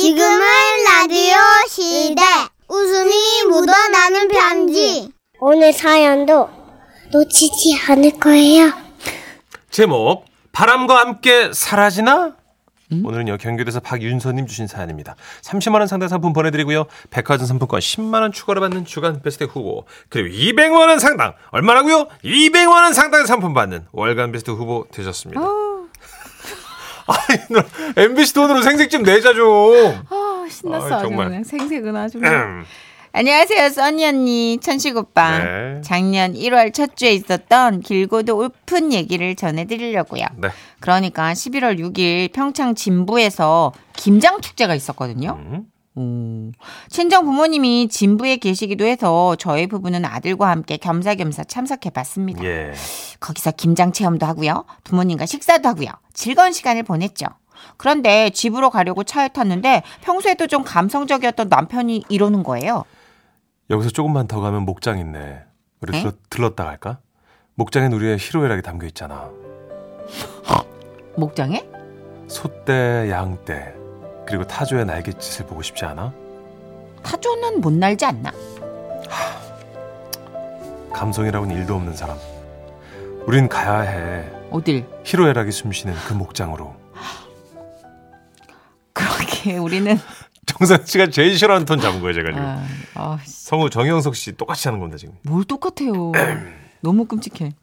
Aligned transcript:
지금은 0.00 0.38
라디오 0.86 1.34
시대. 1.68 2.22
웃음이 2.68 3.42
묻어나는 3.48 4.28
편지. 4.28 5.12
오늘 5.40 5.72
사연도 5.72 6.48
놓치지 7.10 7.76
않을 7.88 8.12
거예요. 8.20 8.72
제목 9.70 10.24
바람과 10.52 11.00
함께 11.00 11.50
사라지나? 11.52 12.36
오늘은요 13.04 13.38
경기도에서 13.38 13.80
박윤서님 13.80 14.46
주신 14.46 14.68
사연입니다. 14.68 15.16
30만 15.42 15.80
원 15.80 15.88
상당 15.88 16.08
상품 16.08 16.32
보내드리고요. 16.32 16.86
백화점 17.10 17.48
상품권 17.48 17.80
10만 17.80 18.20
원 18.22 18.30
추가로 18.30 18.60
받는 18.60 18.84
주간 18.84 19.20
베스트 19.20 19.44
후보 19.44 19.84
그리고 20.10 20.28
200만 20.28 20.88
원 20.88 21.00
상당 21.00 21.34
얼마라고요? 21.50 22.06
200만 22.24 22.68
원 22.68 22.92
상당 22.92 23.26
상품 23.26 23.52
받는 23.52 23.88
월간 23.90 24.30
베스트 24.30 24.52
후보 24.52 24.86
되셨습니다. 24.92 25.40
아니 27.08 27.40
너 27.50 27.62
MBC 28.02 28.34
돈으로 28.34 28.62
생색 28.62 28.90
좀 28.90 29.02
내자 29.02 29.32
좀. 29.34 29.48
아, 30.10 30.46
신났어. 30.48 30.86
아주 30.96 31.08
정말. 31.08 31.28
그냥 31.28 31.44
생색은 31.44 31.96
아주. 31.96 32.18
음. 32.18 32.64
안녕하세요, 33.12 33.70
써니 33.70 34.04
언니, 34.04 34.58
천식 34.60 34.96
오빠. 34.96 35.38
네. 35.38 35.80
작년 35.82 36.34
1월 36.34 36.72
첫 36.74 36.94
주에 36.94 37.12
있었던 37.12 37.80
길고도 37.80 38.36
오픈 38.38 38.92
얘기를 38.92 39.34
전해드리려고요. 39.34 40.26
네. 40.36 40.48
그러니까 40.78 41.32
11월 41.32 41.78
6일 41.80 42.32
평창 42.32 42.74
진부에서 42.74 43.72
김장 43.96 44.40
축제가 44.42 44.74
있었거든요. 44.74 45.38
음. 45.40 45.64
오. 45.98 46.52
친정 46.88 47.24
부모님이 47.24 47.88
진부에 47.88 48.36
계시기도 48.36 48.84
해서 48.84 49.34
저희 49.36 49.66
부부는 49.66 50.04
아들과 50.04 50.48
함께 50.48 50.76
겸사겸사 50.76 51.44
참석해 51.44 51.90
봤습니다. 51.90 52.44
예. 52.44 52.72
거기서 53.18 53.50
김장 53.52 53.92
체험도 53.92 54.24
하고요. 54.24 54.64
부모님과 54.84 55.26
식사도 55.26 55.68
하고요. 55.68 55.88
즐거운 56.12 56.52
시간을 56.52 56.84
보냈죠. 56.84 57.26
그런데 57.76 58.30
집으로 58.30 58.70
가려고 58.70 59.02
차에 59.02 59.28
탔는데 59.28 59.82
평소에도 60.02 60.46
좀 60.46 60.62
감성적이었던 60.62 61.48
남편이 61.48 62.04
이러는 62.08 62.44
거예요. 62.44 62.84
여기서 63.70 63.90
조금만 63.90 64.28
더 64.28 64.40
가면 64.40 64.62
목장 64.62 64.98
있네. 65.00 65.42
우리 65.80 65.96
에? 65.96 66.00
들렀, 66.00 66.16
들렀다 66.30 66.64
갈까? 66.64 66.98
목장엔 67.56 67.92
우리의 67.92 68.18
희로애락이 68.18 68.62
담겨 68.62 68.86
있잖아. 68.86 69.28
목장에? 71.16 71.68
소떼, 72.28 73.10
양떼, 73.10 73.74
그리고 74.28 74.44
타조의 74.44 74.84
날갯짓을 74.84 75.46
보고 75.46 75.62
싶지 75.62 75.86
않아? 75.86 76.12
타조는 77.02 77.62
못 77.62 77.72
날지 77.72 78.04
않나? 78.04 78.30
감성이라고는 80.92 81.56
일도 81.56 81.74
없는 81.74 81.96
사람. 81.96 82.18
우린 83.26 83.48
가야 83.48 83.80
해. 83.80 84.30
어딜? 84.50 84.84
희로애락이 85.02 85.50
숨쉬는 85.50 85.94
그 86.06 86.12
목장으로. 86.12 86.76
그렇게 88.92 89.56
우리는 89.56 89.98
정선 90.44 90.84
씨가 90.84 91.06
제일 91.06 91.38
싫어하는 91.38 91.64
톤 91.64 91.80
잡은 91.80 92.00
거예요, 92.00 92.12
제가 92.12 92.30
지금. 92.30 92.44
아, 92.44 92.66
아, 92.96 93.18
성우 93.24 93.70
정영석 93.70 94.14
씨 94.14 94.32
똑같이 94.32 94.68
하는 94.68 94.78
겁니다, 94.78 94.98
지금. 94.98 95.14
뭘 95.22 95.42
똑같아요. 95.44 96.12
너무 96.82 97.06
끔찍해. 97.06 97.54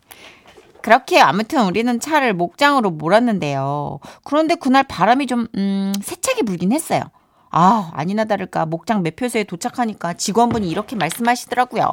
그렇게 0.86 1.20
아무튼 1.20 1.66
우리는 1.66 2.00
차를 2.00 2.36
목장으로 2.36 2.92
몰았는데요. 2.92 4.00
그런데 4.24 4.54
그날 4.54 4.84
바람이 4.84 5.26
좀 5.26 5.48
음, 5.58 5.92
세차게 6.00 6.44
불긴 6.44 6.72
했어요. 6.72 7.02
아, 7.50 7.90
아니나 7.96 8.26
다를까 8.26 8.68
목장 8.68 9.02
매표소에 9.02 9.46
도착하니까 9.46 10.14
직원분이 10.14 10.70
이렇게 10.70 10.96
말씀하시더라고요. 10.96 11.90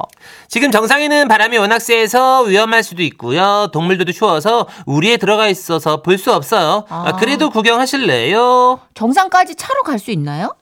지금 0.47 0.69
정상에는 0.69 1.27
바람이 1.27 1.57
워낙 1.57 1.79
세서 1.79 2.43
위험할 2.43 2.83
수도 2.83 3.01
있고요. 3.01 3.69
동물들도 3.73 4.11
추워서 4.11 4.67
우리에 4.85 5.17
들어가 5.17 5.47
있어서 5.47 6.03
볼 6.03 6.19
수 6.19 6.31
없어요. 6.31 6.85
아, 6.89 7.05
아. 7.07 7.15
그래도 7.15 7.49
구경하실래요? 7.49 8.79
정상까지 8.93 9.55
차로 9.55 9.81
갈 9.81 9.97
수 9.97 10.11
있나요? 10.11 10.53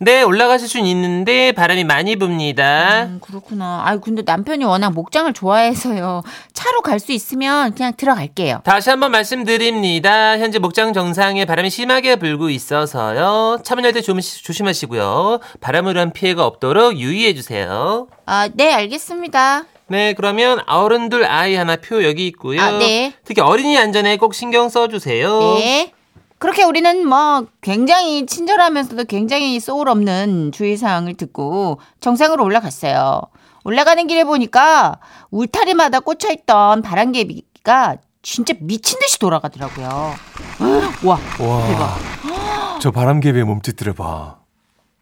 네, 0.00 0.22
올라가실 0.22 0.68
수는 0.68 0.86
있는데 0.86 1.50
바람이 1.50 1.82
많이 1.82 2.14
붑니다. 2.16 3.06
음, 3.06 3.18
그렇구나. 3.20 3.82
아이 3.84 3.98
근데 4.00 4.22
남편이 4.24 4.64
워낙 4.64 4.90
목장을 4.90 5.32
좋아해서요. 5.32 6.22
차로 6.52 6.82
갈 6.82 6.98
수 7.00 7.10
있으면 7.12 7.74
그냥 7.74 7.92
들어갈게요. 7.96 8.60
다시 8.64 8.90
한번 8.90 9.10
말씀드립니다. 9.12 10.38
현재 10.38 10.58
목장 10.58 10.92
정상에 10.92 11.44
바람이 11.44 11.70
심하게 11.70 12.16
불고 12.16 12.48
있어서요. 12.50 13.58
차 13.64 13.74
문열 13.74 13.92
때좀 13.92 14.20
조심하시고요. 14.20 15.40
바람으로 15.60 15.98
한 16.00 16.12
피해가 16.12 16.44
없도록 16.46 16.96
유의해 16.96 17.34
주세요. 17.34 18.06
아, 18.26 18.48
네, 18.54 18.72
알겠습니다. 18.72 19.64
네, 19.88 20.12
그러면 20.12 20.60
어른들 20.66 21.24
아이 21.24 21.54
하나 21.54 21.76
표 21.76 22.04
여기 22.04 22.26
있고요. 22.28 22.60
아, 22.60 22.72
네. 22.78 23.14
특히 23.24 23.40
어린이 23.42 23.78
안전에 23.78 24.16
꼭 24.16 24.34
신경 24.34 24.68
써 24.68 24.86
주세요. 24.88 25.38
네. 25.58 25.92
그렇게 26.38 26.62
우리는 26.64 27.06
뭐 27.06 27.46
굉장히 27.60 28.26
친절하면서도 28.26 29.04
굉장히 29.04 29.58
소울 29.60 29.88
없는 29.88 30.52
주의사항을 30.52 31.14
듣고 31.14 31.80
정상으로 32.00 32.44
올라갔어요. 32.44 33.22
올라가는 33.64 34.06
길에 34.06 34.24
보니까 34.24 34.98
울타리마다 35.30 36.00
꽂혀있던 36.00 36.82
바람개비가 36.82 37.96
진짜 38.22 38.54
미친 38.60 38.98
듯이 39.00 39.18
돌아가더라고요. 39.18 39.88
와, 41.04 41.18
와. 41.40 41.66
대박. 41.66 41.98
저 42.80 42.90
바람개비의 42.90 43.44
몸짓들을 43.44 43.92
봐. 43.94 44.38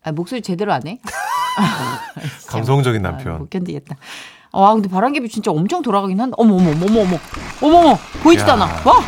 아, 0.03 0.13
목소리 0.13 0.41
제대로 0.41 0.73
안 0.73 0.87
해? 0.87 1.01
감성적인 2.49 3.05
아, 3.05 3.11
남편. 3.11 3.39
못 3.39 3.51
견디겠다. 3.51 3.97
와, 4.61 4.73
근데 4.75 4.89
바람개비 4.89 5.29
진짜 5.29 5.51
엄청 5.51 5.83
돌아가긴 5.83 6.21
한다. 6.21 6.35
어머, 6.39 6.55
어머, 6.55 6.71
어머, 6.71 6.87
어머, 6.87 7.19
어머, 7.63 7.79
어머, 7.79 7.99
보이지도 8.23 8.51
야. 8.51 8.55
않아. 8.55 8.65
와! 8.85 9.01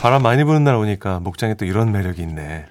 바람 0.00 0.22
많이 0.22 0.44
부는 0.44 0.62
날 0.64 0.76
오니까 0.76 1.18
목장에 1.20 1.54
또 1.54 1.64
이런 1.64 1.90
매력이 1.92 2.22
있네. 2.22 2.66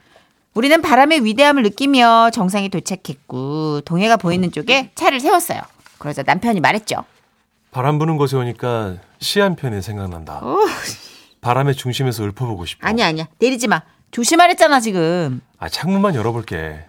우리는 0.54 0.82
바람의 0.82 1.24
위대함을 1.26 1.64
느끼며 1.64 2.30
정상에 2.32 2.68
도착했고 2.70 3.82
동해가 3.82 4.18
보이는 4.18 4.52
쪽에 4.52 4.92
차를 4.96 5.20
세웠어요. 5.20 5.62
그러자 5.98 6.24
남편이 6.26 6.60
말했죠. 6.60 7.04
바람 7.72 8.00
부는 8.00 8.18
곳에 8.18 8.36
오니까 8.38 8.96
시 9.20 9.40
한 9.40 9.56
편이 9.56 9.82
생각난다. 9.82 10.42
바람의 11.42 11.76
중심에서 11.76 12.24
읊어보고 12.26 12.66
싶어. 12.66 12.86
아니야 12.88 13.08
아니야 13.08 13.28
내리지 13.40 13.68
마. 13.68 13.82
조심하랬잖아 14.12 14.80
지금. 14.82 15.42
아, 15.58 15.70
창문만 15.70 16.16
열어볼게. 16.16 16.84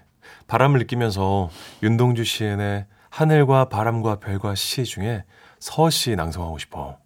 바람을 0.49 0.81
느끼면서 0.81 1.51
윤동주 1.85 2.25
시인의 2.25 2.87
하늘과 3.23 3.67
바람과 3.69 4.17
별과 4.21 4.55
시 4.55 4.85
중에 4.85 5.25
서시 5.61 6.17
낭송하고 6.17 6.57
싶어. 6.59 6.97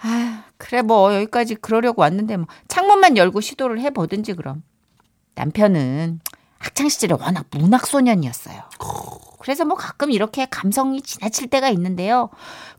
아 0.00 0.42
그래 0.56 0.82
뭐 0.82 1.14
여기까지 1.14 1.54
그러려고 1.54 2.02
왔는데 2.02 2.36
뭐 2.38 2.46
창문만 2.66 3.16
열고 3.16 3.40
시도를 3.40 3.80
해 3.80 3.90
보든지 3.90 4.32
그럼. 4.34 4.64
남편은 5.36 6.20
학창 6.58 6.88
시절에 6.88 7.14
워낙 7.20 7.46
문학 7.52 7.86
소년이었어요. 7.86 8.62
그래서 9.40 9.64
뭐 9.64 9.76
가끔 9.76 10.10
이렇게 10.10 10.46
감성이 10.46 11.00
지나칠 11.02 11.48
때가 11.48 11.68
있는데요. 11.70 12.28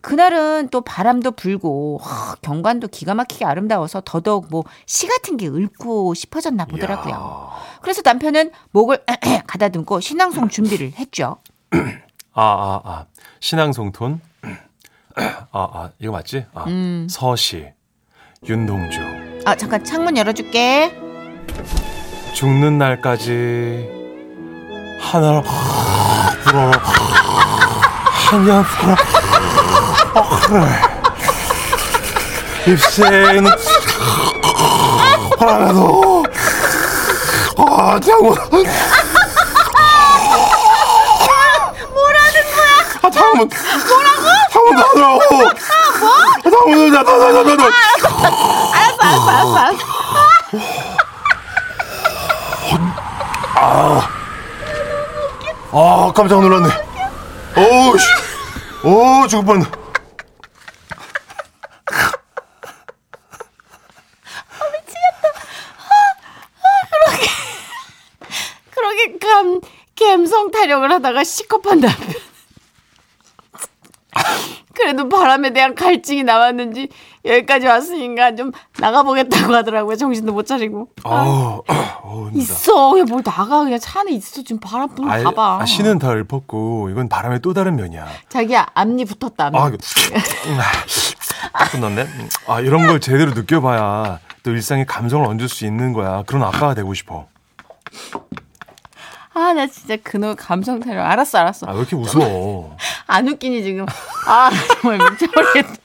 그날은 0.02 0.68
또 0.70 0.82
바람도 0.82 1.32
불고 1.32 1.98
하, 2.02 2.36
경관도 2.42 2.90
기가 2.90 3.14
막히게 3.16 3.46
아름다워서 3.46 4.02
더더욱 4.04 4.48
뭐 4.50 4.64
시 4.86 5.08
같은 5.08 5.38
게 5.38 5.48
읊고 5.48 6.14
싶어졌나 6.14 6.66
보더라고요. 6.66 7.52
그래서 7.82 8.02
남편은 8.04 8.52
목을 8.72 9.04
가다듬고 9.48 10.02
신앙송 10.02 10.50
준비를 10.50 10.92
했죠. 10.98 11.38
아, 12.34 12.42
아, 12.42 12.82
아. 12.84 13.06
신앙송 13.40 13.92
톤. 13.92 14.20
아, 15.16 15.44
아, 15.52 15.90
이거 16.00 16.12
맞지? 16.12 16.46
아, 16.54 16.64
음. 16.68 17.08
서시. 17.10 17.68
윤동주. 18.48 19.00
아 19.46 19.56
잠깐 19.56 19.84
창문 19.84 20.18
열어줄게. 20.18 20.94
죽는 22.34 22.78
날까지 22.78 23.90
하나로 25.00 25.44
불어 26.44 26.72
한여 28.30 28.64
불어 30.48 30.66
입새는 32.68 33.46
하나도 35.40 36.24
아 37.58 38.00
장문 38.00 38.36
아 43.04 43.10
장문 43.10 43.50
뭐라고? 43.50 44.24
장문 44.52 44.76
나더라고 44.76 45.22
아 45.22 45.28
뭐? 45.30 46.52
장문 46.52 46.92
나나 46.92 47.18
나 47.18 47.44
나 47.44 47.56
나 47.56 47.64
알았어 48.74 49.04
알았어 49.30 49.58
알았어. 49.58 50.94
아 55.72 56.12
깜짝 56.16 56.42
놀랐네 56.42 56.70
어우 57.58 57.98
씨. 57.98 58.06
오 58.88 59.28
죽을 59.28 59.46
뻔 59.46 59.64
그러게 68.72 69.18
감 69.20 69.62
감성 70.00 70.52
타령을 70.52 70.92
하다가 70.92 71.24
시겁한 71.24 71.80
남편. 71.80 72.14
그래도 74.76 75.08
바람에 75.08 75.52
대한 75.54 75.76
갈증이 75.76 76.24
남았는지 76.24 76.90
여기까지 77.26 77.68
왔으니까 77.68 78.36
좀 78.36 78.52
나가보겠다고 78.80 79.54
하더라고요. 79.54 79.96
정신도 79.96 80.34
못 80.34 80.46
차리고. 80.46 80.90
어우, 81.04 81.64
힘들다. 82.32 82.38
있어. 82.40 82.92
왜뭘 82.92 83.22
나가. 83.24 83.64
그냥 83.64 83.80
차 83.80 84.00
안에 84.02 84.12
있어. 84.14 84.42
지금 84.42 84.60
바람 84.60 84.90
불면 84.94 85.14
아, 85.20 85.24
봐봐. 85.24 85.62
아, 85.62 85.66
신은 85.66 86.00
다 86.00 86.12
읊었고 86.14 86.90
이건 86.90 87.08
바람의 87.08 87.40
또 87.42 87.54
다른 87.54 87.76
면이야. 87.76 88.08
자기야, 88.30 88.68
앞니 88.74 89.06
붙었다. 89.06 89.46
앞니. 89.46 89.60
아, 89.60 89.68
이거 89.68 89.78
음, 90.48 90.58
아, 91.54 91.66
끝났네. 91.70 92.02
음, 92.02 92.30
아, 92.48 92.60
이런 92.60 92.88
걸 92.88 93.00
제대로 93.00 93.32
느껴봐야 93.32 94.20
또 94.42 94.52
일상에 94.52 94.86
감성을 94.86 95.26
얹을 95.26 95.48
수 95.50 95.66
있는 95.66 95.94
거야. 95.94 96.24
그런 96.26 96.44
아빠가 96.44 96.74
되고 96.74 96.94
싶어. 96.94 97.28
아, 99.36 99.52
나 99.54 99.66
진짜 99.66 99.98
그놈 100.04 100.36
감성 100.36 100.80
테러. 100.80 101.04
알았어, 101.04 101.40
알았어. 101.40 101.68
아, 101.68 101.72
왜 101.72 101.80
이렇게 101.80 101.96
웃어? 101.96 102.76
안 103.14 103.28
웃기니 103.28 103.64
지금. 103.64 103.86
아, 104.26 104.50
정말 104.82 105.12
미쳐버리겠다. 105.12 105.76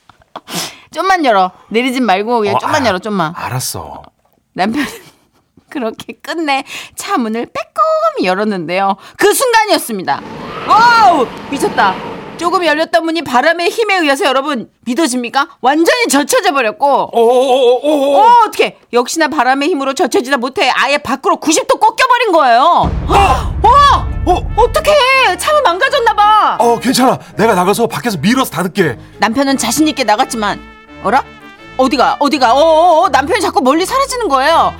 좀만 0.95 1.27
열어. 1.27 1.53
내리진 1.69 2.07
말고 2.07 2.41
그냥 2.41 2.57
어, 2.57 2.59
좀만 2.59 2.83
아, 2.83 2.89
열어, 2.89 2.99
좀만. 2.99 3.35
알았어. 3.37 4.03
남편은 4.55 4.87
그렇게 5.69 6.15
끝내 6.15 6.65
차 6.97 7.19
문을 7.19 7.47
빼꼼히 7.53 8.27
열었는데요. 8.27 8.97
그 9.19 9.35
순간이었습니다. 9.35 10.23
와우! 10.67 11.27
미쳤다. 11.51 11.95
조금 12.39 12.65
열렸던 12.65 13.05
문이 13.05 13.23
바람의 13.23 13.69
힘에 13.69 13.97
의해서 13.99 14.25
여러분 14.25 14.71
믿어집니까? 14.87 15.59
완전히 15.61 16.07
젖혀져 16.09 16.53
버렸고 16.53 17.11
오오오오. 17.13 18.17
어, 18.23 18.33
어떻게? 18.47 18.79
역시나 18.95 19.29
바람의 19.29 19.69
힘으로 19.69 19.93
젖혀지다 19.93 20.39
못해 20.39 20.71
아예 20.71 20.97
밖으로 20.97 21.37
90도 21.37 21.79
꺾여 21.79 22.07
버린 22.09 22.33
거예요. 22.33 22.91
와! 23.63 24.09
어, 24.29 24.47
어떡해! 24.57 25.37
차가 25.39 25.63
망가졌나 25.63 26.13
봐. 26.57 26.57
어, 26.59 26.79
괜찮아. 26.81 27.19
내가 27.37 27.55
나가서 27.55 27.87
밖에서 27.87 28.19
밀어서 28.19 28.51
닫을게. 28.51 28.97
남편은 29.19 29.59
자신 29.59 29.87
있게 29.89 30.05
나갔지만, 30.05 30.61
어라? 31.03 31.23
어디가? 31.77 32.17
어디가? 32.21 32.55
어어어, 32.55 33.09
남편이 33.11 33.41
자꾸 33.41 33.61
멀리 33.61 33.85
사라지는 33.85 34.29
거예요. 34.29 34.75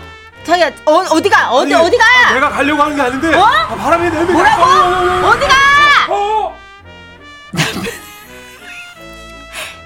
자기야, 0.45 0.71
어, 0.87 0.93
어디가? 1.11 1.51
어디, 1.53 1.75
아니, 1.75 1.85
어디가? 1.87 2.05
아, 2.05 2.33
내가 2.35 2.49
가려고 2.51 2.83
하는 2.83 2.97
게 2.97 3.03
아닌데. 3.03 3.35
어? 3.37 3.43
아, 3.45 3.67
바람이 3.75 4.09
내면 4.11 4.33
뭐라고? 4.33 4.63
어 4.63 5.33
디가? 5.39 5.55
어. 6.11 6.57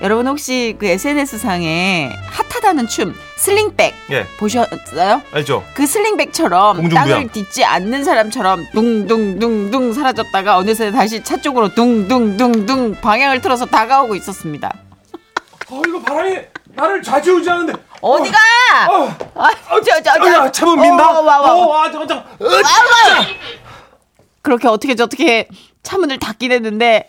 여러분 0.02 0.26
혹시 0.26 0.76
그 0.78 0.86
SNS 0.86 1.38
상에 1.38 2.16
핫하다는 2.62 2.86
춤, 2.86 3.14
슬링백 3.36 3.94
예, 4.12 4.24
보셨어요? 4.38 5.20
알죠. 5.32 5.64
그 5.74 5.84
슬링백처럼 5.86 6.76
공중부양. 6.76 7.08
땅을 7.08 7.28
딛지 7.32 7.64
않는 7.64 8.04
사람처럼 8.04 8.64
둥둥둥둥 8.72 9.92
사라졌다가 9.92 10.56
어느새 10.56 10.90
다시 10.92 11.22
차 11.22 11.36
쪽으로 11.36 11.74
둥둥둥둥 11.74 13.00
방향을 13.00 13.40
틀어서 13.42 13.66
다가오고 13.66 14.14
있었습니다. 14.14 14.72
어, 15.70 15.82
이거 15.86 16.00
바람이 16.00 16.38
나를 16.74 17.02
좌지우지 17.02 17.48
하는데. 17.48 17.72
어디가? 18.00 18.38
어, 18.90 19.16
아, 19.34 19.50
저, 19.84 20.02
저, 20.02 20.10
어, 20.12 20.14
저. 20.24 20.32
야, 20.32 20.50
차문 20.52 20.80
민다. 20.80 21.10
어, 21.10 21.22
와, 21.22 21.40
와, 21.40 21.52
와. 21.52 21.54
어. 21.54 21.86
어, 21.86 21.90
그렇게 24.42 24.68
어떻게 24.68 24.94
저렇게 24.94 25.48
차문을 25.82 26.18
닫긴 26.18 26.52
했는데 26.52 27.08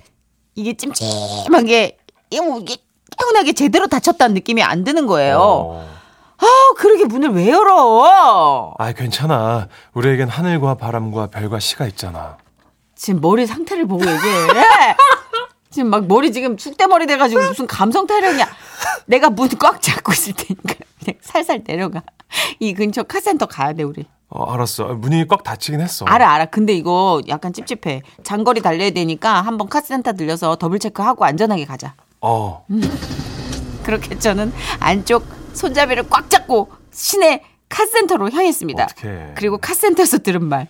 이게 0.56 0.74
찜찜하게 0.74 1.98
이거 2.30 2.60
이게 2.60 2.78
개운하게 3.18 3.54
제대로 3.54 3.88
닫혔다는 3.88 4.34
느낌이 4.36 4.62
안 4.64 4.84
드는 4.84 5.08
거예요. 5.08 5.38
어. 5.40 5.90
아, 6.38 6.46
그러게 6.78 7.06
문을 7.06 7.30
왜 7.30 7.50
열어? 7.50 8.74
아, 8.78 8.92
괜찮아. 8.92 9.68
우리에겐 9.94 10.28
하늘과 10.30 10.76
바람과 10.76 11.28
별과 11.28 11.60
시가 11.60 11.86
있잖아. 11.88 12.38
지금 12.96 13.22
머리 13.22 13.46
상태를 13.46 13.88
보고 13.88 14.04
얘기해. 14.06 14.16
지금 15.72 15.90
막 15.90 16.06
머리 16.08 16.32
지금 16.32 16.58
숙대머리 16.58 17.08
돼가지고 17.08 17.42
무슨 17.44 17.66
감성 17.68 18.06
타령이야. 18.06 18.48
내가 19.08 19.30
문 19.30 19.50
꽉 19.60 19.82
잡고 19.82 20.12
있을 20.14 20.34
테니까 20.34 20.76
그냥 21.04 21.18
살살 21.22 21.64
내려가. 21.64 22.04
이 22.60 22.74
근처 22.74 23.04
카센터 23.04 23.46
가야 23.48 23.74
돼 23.74 23.84
우리. 23.84 24.06
어, 24.30 24.52
알았어. 24.52 24.86
문이 24.96 25.28
꽉 25.28 25.44
닫히긴 25.44 25.80
했어. 25.82 26.06
알아 26.06 26.32
알아. 26.34 26.46
근데 26.46 26.74
이거 26.74 27.22
약간 27.28 27.54
찝찝해. 27.54 28.02
장거리 28.24 28.62
달려야 28.62 28.90
되니까 28.92 29.42
한번 29.42 29.68
카센터 29.70 30.14
들려서 30.14 30.56
double 30.58 30.80
check하고 30.80 31.26
안전하게 31.26 31.66
가자. 31.66 31.96
어. 32.24 32.66
그렇게 33.84 34.18
저는 34.18 34.54
안쪽 34.80 35.26
손잡이를 35.54 36.06
꽉 36.10 36.30
잡고 36.30 36.72
시내 36.92 37.44
카센터로 37.68 38.32
향했습니다. 38.32 38.84
어떡해. 38.84 39.34
그리고 39.36 39.58
카센터에서 39.58 40.20
들은 40.20 40.46
말. 40.46 40.68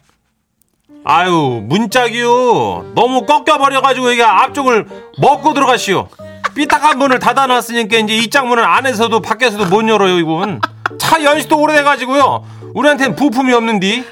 아유, 1.05 1.61
문짝이요. 1.65 2.93
너무 2.95 3.25
꺾여버려가지고 3.25 4.11
이게 4.11 4.23
앞쪽을 4.23 4.87
먹고 5.19 5.53
들어가시오. 5.53 6.07
삐딱한 6.55 6.97
문을 6.97 7.19
닫아놨으니까 7.19 7.97
이제 7.97 8.15
이 8.15 8.29
짝문은 8.29 8.63
안에서도 8.63 9.19
밖에서도 9.21 9.65
못 9.67 9.87
열어요, 9.87 10.17
이분. 10.17 10.59
차 10.97 11.23
연식도 11.23 11.59
오래돼가지고요. 11.59 12.45
우리한테는 12.73 13.15
부품이 13.15 13.53
없는디. 13.53 14.03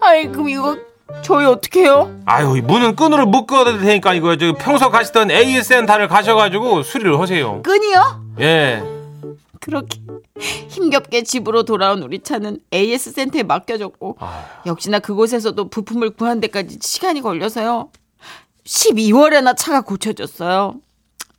아이 0.00 0.28
그럼 0.28 0.48
이거 0.48 0.76
저희 1.22 1.46
어떻게 1.46 1.82
해요? 1.82 2.14
아유, 2.24 2.56
이 2.56 2.60
문은 2.60 2.96
끈으로 2.96 3.26
묶어야 3.26 3.78
되니까 3.78 4.14
이거 4.14 4.36
저 4.36 4.52
평소 4.54 4.90
가시던 4.90 5.30
AS 5.30 5.68
센터를 5.68 6.08
가셔가지고 6.08 6.82
수리를 6.82 7.18
하세요. 7.20 7.62
끈이요? 7.62 8.24
예. 8.40 8.82
그렇게 9.60 10.00
힘겹게 10.68 11.22
집으로 11.22 11.64
돌아온 11.64 12.02
우리 12.02 12.20
차는 12.20 12.58
AS 12.72 13.12
센터에 13.12 13.42
맡겨졌고 13.42 14.16
역시나 14.66 14.98
그곳에서도 15.00 15.68
부품을 15.68 16.10
구한 16.10 16.40
데까지 16.40 16.78
시간이 16.80 17.20
걸려서요. 17.20 17.90
12월에나 18.64 19.54
차가 19.56 19.82
고쳐졌어요. 19.82 20.76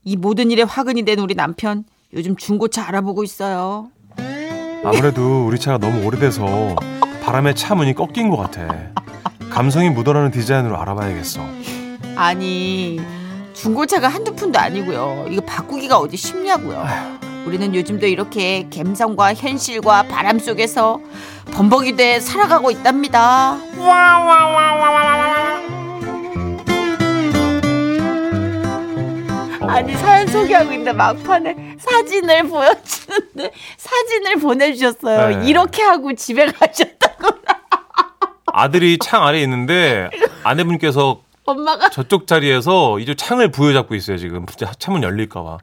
이 0.03 0.17
모든 0.17 0.51
일에 0.51 0.63
화근이 0.63 1.03
된 1.03 1.19
우리 1.19 1.33
남편 1.35 1.83
요즘 2.13 2.35
중고차 2.35 2.87
알아보고 2.87 3.23
있어요. 3.23 3.89
아무래도 4.83 5.45
우리 5.45 5.59
차가 5.59 5.77
너무 5.77 6.05
오래돼서 6.05 6.75
바람에 7.23 7.53
차 7.53 7.75
문이 7.75 7.93
꺾인 7.93 8.29
것 8.29 8.37
같아. 8.37 8.91
감성이 9.51 9.89
묻어나는 9.89 10.31
디자인으로 10.31 10.79
알아봐야겠어. 10.79 11.41
아니 12.15 12.99
중고차가 13.53 14.07
한두 14.07 14.33
푼도 14.33 14.57
아니고요. 14.57 15.27
이거 15.29 15.41
바꾸기가 15.41 15.97
어디 15.97 16.17
쉽냐고요. 16.17 16.87
우리는 17.45 17.75
요즘도 17.75 18.07
이렇게 18.07 18.67
감성과 18.73 19.33
현실과 19.33 20.03
바람 20.03 20.39
속에서 20.39 20.99
범벅이 21.51 21.95
돼 21.95 22.19
살아가고 22.19 22.71
있답니다. 22.71 23.57
아니 29.67 29.95
사연 29.95 30.27
소개하고 30.27 30.71
있는데 30.71 30.93
막판에 30.93 31.75
사진을 31.79 32.47
보여주는데 32.47 33.51
사진을 33.77 34.35
보내주셨어요. 34.37 35.39
네. 35.39 35.49
이렇게 35.49 35.81
하고 35.81 36.13
집에 36.13 36.45
가셨다고 36.45 37.00
아들이 38.53 38.97
창 38.99 39.23
아래에 39.25 39.41
있는데 39.43 40.09
아내분께서 40.43 41.21
엄마가 41.45 41.89
저쪽 41.89 42.27
자리에서 42.27 42.99
이쪽 42.99 43.15
창을 43.15 43.49
부여잡고 43.51 43.95
있어요 43.95 44.17
지금 44.17 44.45
차문 44.79 45.03
열릴까봐 45.03 45.57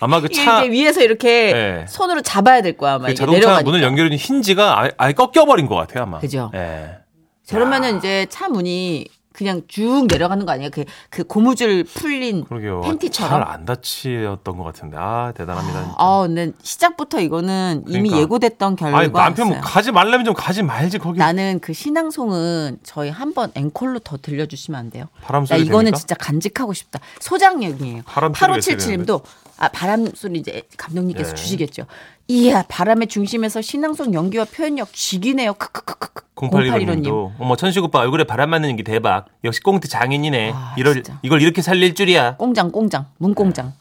아마 0.00 0.20
그차 0.20 0.62
이제 0.64 0.70
위에서 0.70 1.00
이렇게 1.02 1.52
네. 1.52 1.86
손으로 1.88 2.20
잡아야 2.20 2.60
될 2.60 2.76
거야 2.76 2.94
아마 2.94 3.06
그 3.08 3.14
자동차 3.14 3.38
내려가니까. 3.38 3.70
문을 3.70 3.82
연결해 3.82 4.10
준 4.10 4.18
힌지가 4.18 4.80
아예, 4.80 4.90
아예 4.98 5.12
꺾여버린 5.12 5.66
것 5.66 5.74
같아요 5.76 6.02
아마 6.02 6.18
그죠. 6.18 6.50
예. 6.54 6.98
저러면은 7.44 7.96
이제 7.98 8.26
차 8.28 8.48
문이 8.48 9.06
그냥 9.36 9.60
쭉 9.68 10.06
내려가는 10.08 10.46
거 10.46 10.52
아니에요? 10.52 10.70
그, 10.72 10.84
그 11.10 11.22
고무줄 11.24 11.84
풀린 11.84 12.44
그러게요 12.44 12.80
팬티처럼. 12.80 13.30
잘 13.30 13.46
안 13.46 13.64
다치였던 13.66 14.56
것 14.56 14.64
같은데 14.64 14.96
아 14.98 15.32
대단합니다 15.36 15.80
진짜. 15.82 15.94
아, 15.98 16.22
근데 16.22 16.52
시작부터 16.62 17.20
이거는 17.20 17.84
이미 17.86 18.08
그러니까. 18.08 18.18
예고됐던 18.22 18.76
결과였어요. 18.76 19.12
남편 19.12 19.48
뭐 19.48 19.60
가지 19.60 19.92
말라면 19.92 20.24
좀 20.24 20.34
가지 20.34 20.62
말지 20.62 20.98
거기 20.98 21.18
나는 21.18 21.60
그 21.60 21.72
신앙송은 21.74 22.78
저희 22.82 23.10
한번 23.10 23.52
앵콜로 23.54 23.98
더 24.00 24.16
들려주시면 24.16 24.80
안 24.80 24.90
돼요? 24.90 25.08
바람 25.22 25.42
나 25.44 25.56
소리 25.56 25.62
이거는 25.66 25.84
됩니까? 25.92 25.98
진짜 25.98 26.14
간직하고 26.14 26.72
싶다. 26.72 26.98
있어야 27.20 28.02
8577님도 28.04 29.22
아 29.58 29.68
바람 29.68 30.06
소리 30.14 30.38
이제 30.40 30.62
감독님께서 30.76 31.30
예. 31.30 31.34
주시겠죠. 31.34 31.86
이야 32.28 32.64
바람의 32.68 33.06
중심에서 33.06 33.60
신앙송 33.62 34.12
연기와 34.12 34.44
표현력 34.44 34.92
죽이네요. 34.92 35.54
크크크크크. 35.54 35.95
0815님도 36.36 37.32
어머 37.38 37.56
천식 37.56 37.82
오빠 37.82 38.00
얼굴에 38.00 38.24
바람 38.24 38.50
맞는 38.50 38.76
게 38.76 38.82
대박 38.82 39.26
역시 39.42 39.60
꽁트 39.60 39.88
장인이네 39.88 40.52
아, 40.54 40.74
이럴 40.76 40.94
진짜. 40.94 41.18
이걸 41.22 41.40
이렇게 41.42 41.62
살릴 41.62 41.94
줄이야 41.94 42.36
공장 42.36 42.70
공장 42.70 43.06
문공장. 43.18 43.72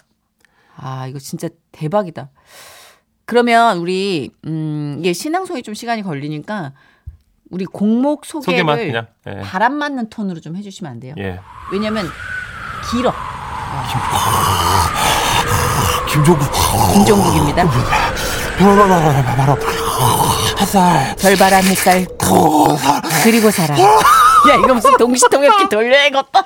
아 0.78 1.08
이거 1.08 1.20
진짜 1.20 1.50
대박이다. 1.72 2.30
그러면 3.26 3.78
우리 3.80 4.32
음 4.46 4.98
이게 5.00 5.14
신앙송이 5.14 5.64
좀 5.64 5.74
시간이 5.74 6.02
걸리니까 6.02 6.74
우리 7.52 7.66
곡목 7.66 8.26
소개를 8.26 8.60
소개만 8.60 8.78
그냥 8.78 9.08
예. 9.28 9.42
바람 9.42 9.74
맞는 9.76 10.10
톤으로 10.10 10.40
좀 10.40 10.56
해주시면 10.56 10.92
안 10.92 11.00
돼요? 11.00 11.14
예. 11.18 11.40
왜냐면 11.72 12.08
길어. 12.90 13.14
김종국 16.08 16.48
김종국입니다. 16.94 17.66
바람 18.58 19.58
햇살 20.60 21.16
별바람 21.18 21.64
햇살 21.66 22.08
그리고 23.24 23.52
살아. 23.52 23.78
야 23.78 24.56
이거 24.64 24.74
무슨 24.74 24.96
동시통역기 24.98 25.70
돌려야겠다. 25.70 26.44